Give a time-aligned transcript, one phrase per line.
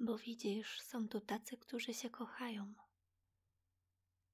[0.00, 2.74] Bo widzisz, są tu tacy, którzy się kochają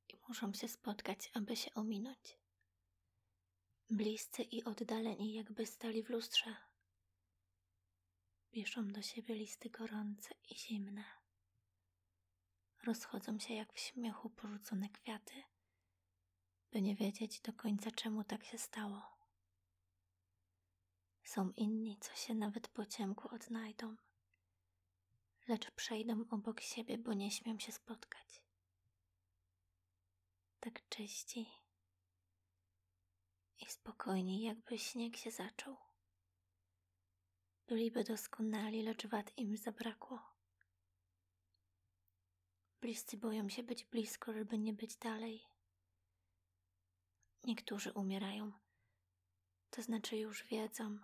[0.08, 2.38] i muszą się spotkać, aby się ominąć.
[3.90, 6.56] Bliscy i oddaleni, jakby stali w lustrze.
[8.50, 11.04] Piszą do siebie listy gorące i zimne.
[12.82, 15.42] Rozchodzą się jak w śmiechu porzucone kwiaty,
[16.72, 19.02] by nie wiedzieć do końca, czemu tak się stało.
[21.24, 23.96] Są inni, co się nawet po ciemku odnajdą,
[25.48, 28.42] lecz przejdą obok siebie, bo nie śmiem się spotkać.
[30.60, 31.46] Tak czyści
[33.60, 35.76] i spokojni, jakby śnieg się zaczął.
[37.66, 40.34] Byliby doskonali, lecz wad im zabrakło.
[42.80, 45.44] Bliscy boją się być blisko, żeby nie być dalej.
[47.44, 48.52] Niektórzy umierają,
[49.70, 50.98] to znaczy już wiedzą.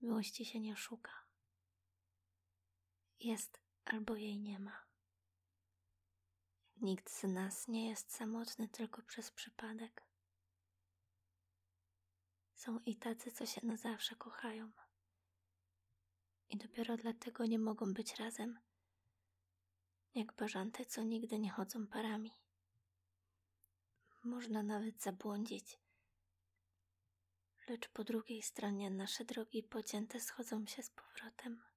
[0.00, 1.23] Miłości się nie szuka.
[3.24, 4.84] Jest albo jej nie ma.
[6.76, 10.06] Nikt z nas nie jest samotny tylko przez przypadek.
[12.54, 14.72] Są i tacy, co się na zawsze kochają.
[16.48, 18.60] I dopiero dlatego nie mogą być razem,
[20.14, 22.32] jak bażanty, co nigdy nie chodzą parami.
[24.24, 25.78] Można nawet zabłądzić,
[27.68, 31.73] lecz po drugiej stronie nasze drogi pocięte schodzą się z powrotem.